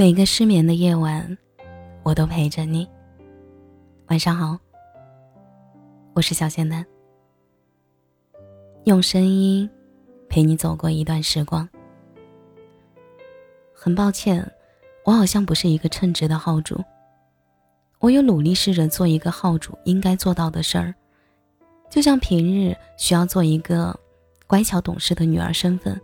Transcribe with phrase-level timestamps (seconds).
[0.00, 1.36] 每个失眠的夜晚，
[2.02, 2.88] 我都陪着你。
[4.06, 4.58] 晚上好，
[6.14, 6.82] 我是小仙丹，
[8.84, 9.68] 用声音
[10.26, 11.68] 陪你走过一段时光。
[13.74, 14.50] 很抱歉，
[15.04, 16.82] 我好像不是一个称职的号主。
[17.98, 20.94] 我有努力试着做一个号主应该做到的事儿，
[21.90, 23.94] 就像平日需要做一个
[24.46, 26.00] 乖巧懂事的女儿身份，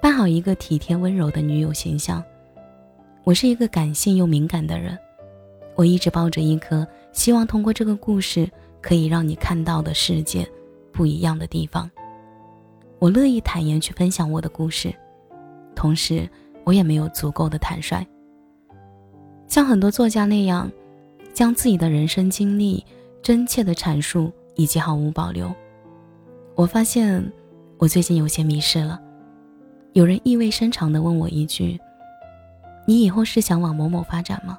[0.00, 2.22] 扮好一个体贴温柔的女友形象。
[3.28, 4.98] 我是一个感性又敏感的人，
[5.74, 10.50] 我一直抱着一颗希望通过这个故事可以让你看到的世界
[10.90, 11.90] 不一样的地方。
[12.98, 14.90] 我乐意坦言去分享我的故事，
[15.74, 16.26] 同时
[16.64, 18.02] 我也没有足够的坦率，
[19.46, 20.72] 像很多作家那样，
[21.34, 22.82] 将自己的人生经历
[23.20, 25.54] 真切的阐述以及毫无保留。
[26.54, 27.22] 我发现
[27.76, 28.98] 我最近有些迷失了，
[29.92, 31.78] 有人意味深长地问我一句。
[32.88, 34.58] 你以后是想往某某发展吗？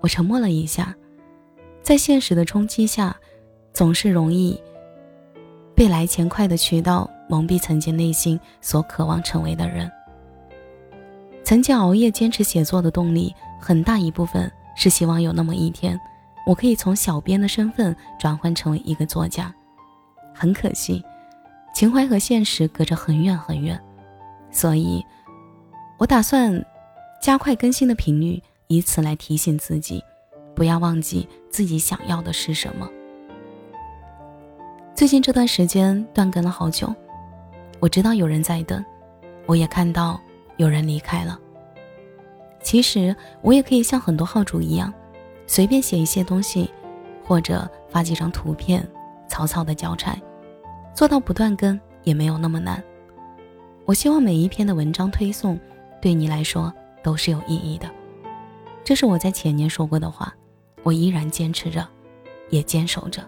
[0.00, 0.92] 我沉默了一下，
[1.80, 3.16] 在现实的冲击下，
[3.72, 4.60] 总是容易
[5.72, 9.88] 被来钱快的渠道蒙蔽曾经内心所渴望成为的人。
[11.44, 15.96] 曾经熬夜坚持写作的动力，很大一部分是希望有那么一天，
[16.44, 19.54] 我可以从小编的身份转换成为一个作家。
[20.34, 21.00] 很可惜，
[21.72, 23.80] 情怀和现实隔着很远很远，
[24.50, 25.06] 所以，
[25.98, 26.60] 我打算。
[27.22, 30.02] 加快更新的频率，以此来提醒自己，
[30.56, 32.90] 不要忘记自己想要的是什么。
[34.92, 36.92] 最近这段时间断更了好久，
[37.78, 38.84] 我知道有人在等，
[39.46, 40.20] 我也看到
[40.56, 41.38] 有人离开了。
[42.60, 44.92] 其实我也可以像很多号主一样，
[45.46, 46.68] 随便写一些东西，
[47.22, 48.84] 或者发几张图片，
[49.28, 50.20] 草草的交差，
[50.92, 52.82] 做到不断更也没有那么难。
[53.84, 55.56] 我希望每一篇的文章推送，
[56.00, 56.74] 对你来说。
[57.02, 57.90] 都是有意义的，
[58.84, 60.34] 这是我在前年说过的话，
[60.82, 61.86] 我依然坚持着，
[62.50, 63.22] 也坚守着。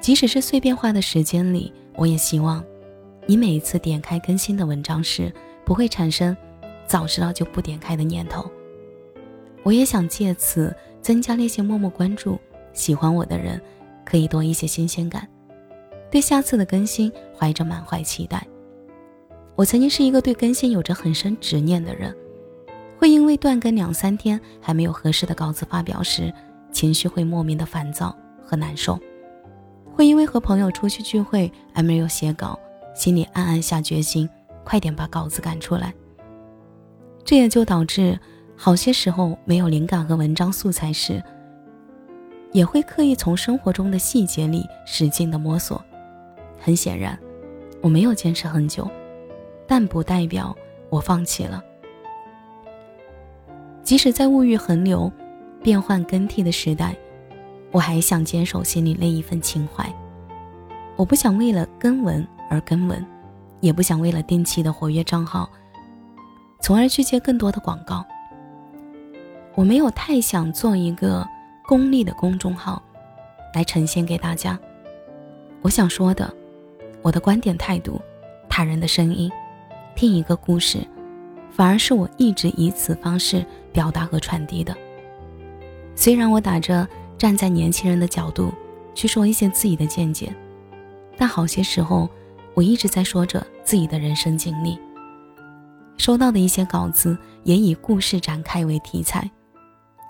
[0.00, 2.64] 即使是碎片化的时间里，我也希望，
[3.26, 5.32] 你每一次点开更新的文章时，
[5.64, 6.36] 不会产生
[6.86, 8.48] 早知道就不点开的念头。
[9.64, 12.38] 我也想借此增加那些默默关注、
[12.72, 13.60] 喜欢我的人，
[14.04, 15.28] 可以多一些新鲜感，
[16.10, 18.46] 对下次的更新怀着满怀期待。
[19.58, 22.14] 我曾经是一个对更新有着很深执念的人，
[22.96, 26.32] 会因为断更两三天还没有合适的稿子发表时，
[26.70, 28.96] 情绪会莫名的烦躁和难受；
[29.92, 32.56] 会因为和朋友出去聚会而没有写稿，
[32.94, 34.30] 心里暗暗下决心，
[34.62, 35.92] 快点把稿子赶出来。
[37.24, 38.16] 这也就导致
[38.54, 41.20] 好些时候没有灵感和文章素材时，
[42.52, 45.84] 也会刻意从生活中的细节里使劲的摸索。
[46.60, 47.18] 很显然，
[47.82, 48.88] 我没有坚持很久。
[49.68, 50.56] 但不代表
[50.90, 51.62] 我放弃了。
[53.84, 55.10] 即使在物欲横流、
[55.62, 56.96] 变幻更替的时代，
[57.70, 59.88] 我还想坚守心里那一份情怀。
[60.96, 63.06] 我不想为了更文而更文，
[63.60, 65.48] 也不想为了定期的活跃账号，
[66.60, 68.04] 从而去接更多的广告。
[69.54, 71.26] 我没有太想做一个
[71.66, 72.82] 功利的公众号，
[73.54, 74.58] 来呈现给大家
[75.62, 76.32] 我想说的，
[77.02, 78.00] 我的观点态度，
[78.48, 79.30] 他人的声音。
[79.98, 80.78] 听一个故事，
[81.50, 84.72] 反而是我一直以此方式表达和传递的。
[85.96, 86.86] 虽然我打着
[87.18, 88.54] 站在年轻人的角度
[88.94, 90.32] 去说一些自己的见解，
[91.16, 92.08] 但好些时候
[92.54, 94.78] 我一直在说着自己的人生经历。
[95.96, 99.28] 收到的一些稿子也以故事展开为题材，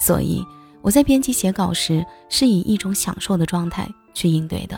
[0.00, 0.44] 所以
[0.82, 4.76] 我在编辑写稿时是以一种享受的状态去应对的。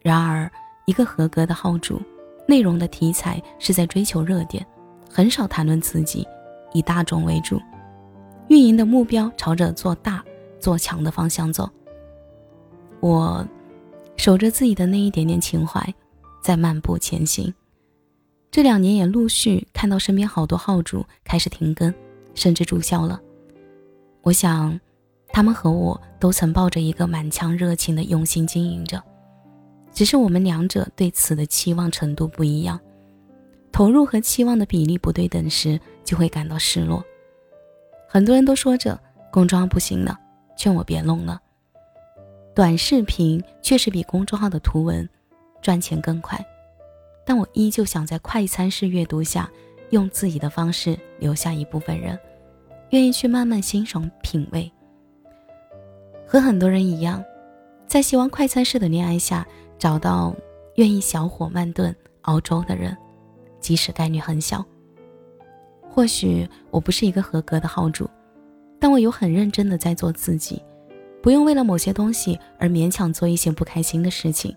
[0.00, 0.50] 然而，
[0.86, 2.00] 一个合格的号主。
[2.46, 4.64] 内容的题材是在追求热点，
[5.10, 6.26] 很少谈论自己，
[6.72, 7.60] 以大众为主。
[8.48, 10.24] 运营的目标朝着做大、
[10.60, 11.68] 做强的方向走。
[13.00, 13.46] 我
[14.16, 15.92] 守着自己的那一点点情怀，
[16.40, 17.52] 在漫步前行。
[18.50, 21.92] 这两年也陆续看到身边好多号主开始停更，
[22.34, 23.20] 甚至注销了。
[24.22, 24.78] 我想，
[25.28, 29.02] 他们和我都曾抱着一个满腔热情的用心经营着。
[29.96, 32.78] 只是我们两者对此的期望程度不一样，
[33.72, 37.02] 投入和期望的比例不对等时，就会感到失落。
[38.06, 39.00] 很多人都说着
[39.32, 40.14] 公众号不行了，
[40.54, 41.40] 劝我别弄了。
[42.54, 45.08] 短视频确实比公众号的图文
[45.62, 46.38] 赚钱更快，
[47.24, 49.50] 但我依旧想在快餐式阅读下，
[49.92, 52.18] 用自己的方式留下一部分人，
[52.90, 54.70] 愿意去慢慢欣赏品味。
[56.26, 57.24] 和很多人一样，
[57.86, 59.46] 在希望快餐式的恋爱下。
[59.78, 60.34] 找到
[60.76, 62.96] 愿意小火慢炖熬粥的人，
[63.60, 64.64] 即使概率很小。
[65.88, 68.08] 或许我不是一个合格的号主，
[68.78, 70.62] 但我有很认真的在做自己，
[71.22, 74.54] 不用为了某些东西而勉强做一些不开心的事情，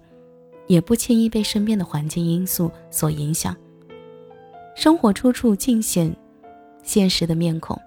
[0.67, 3.55] 也不轻易被身边的环境因素所影响。
[4.75, 6.13] 生活处处尽显
[6.83, 7.79] 现实的面孔，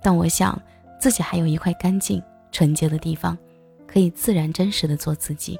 [0.00, 0.60] 但我想
[0.98, 3.36] 自己还有一块干净纯洁的地方，
[3.86, 5.58] 可以自然真实的做自己。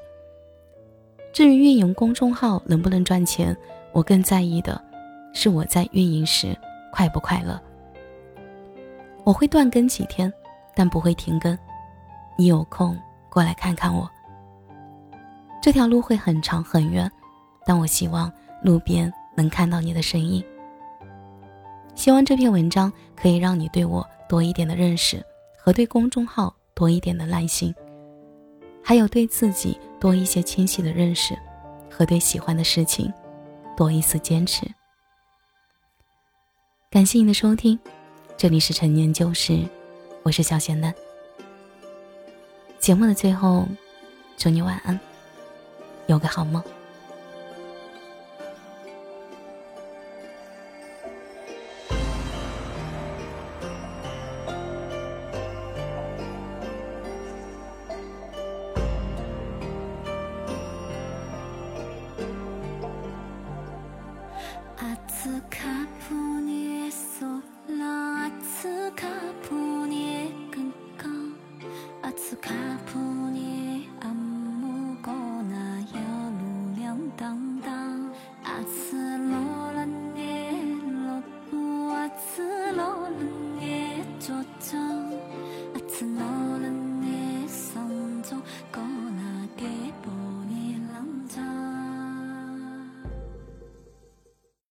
[1.32, 3.56] 至于运营公众号能不能赚钱，
[3.92, 4.80] 我更在意的
[5.32, 6.56] 是我在运营时。
[6.94, 7.58] 快不快乐？
[9.24, 10.30] 我会断更几天，
[10.74, 11.58] 但不会停更。
[12.36, 12.94] 你有空
[13.30, 14.06] 过来看看我。
[15.62, 17.10] 这条路会很长很远，
[17.64, 18.30] 但我希望
[18.62, 20.44] 路边能看到你的身影。
[21.94, 25.24] 希望这篇文章可以让你对我多一点的认识，
[25.56, 27.74] 和对公众号多一点的耐心，
[28.82, 31.38] 还有对自己多一些清晰的认识，
[31.90, 33.12] 和对喜欢的事情
[33.76, 34.66] 多一丝坚持。
[36.90, 37.78] 感谢你的收听，
[38.36, 39.66] 这里是陈年旧事，
[40.22, 40.92] 我是小贤蛋。
[42.78, 43.66] 节目的最后，
[44.36, 44.98] 祝你晚安，
[46.08, 46.62] 有个好梦。
[69.42, 69.71] 不